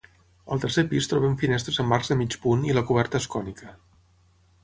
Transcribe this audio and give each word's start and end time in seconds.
Al 0.53 0.61
tercer 0.61 0.83
pis 0.93 1.09
trobem 1.11 1.35
finestres 1.41 1.77
amb 1.83 1.95
arcs 1.99 2.09
de 2.13 2.17
mig 2.21 2.37
punt 2.45 2.65
i 2.69 2.75
la 2.77 2.85
coberta 2.91 3.23
és 3.23 3.27
cònica. 3.35 3.77